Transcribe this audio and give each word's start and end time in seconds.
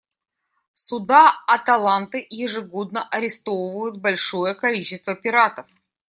Суда 0.73 1.31
«Аталанты» 1.45 2.25
ежегодно 2.31 3.07
арестовывают 3.09 3.97
большое 3.99 4.55
количество 4.55 5.15
пиратов. 5.15 5.67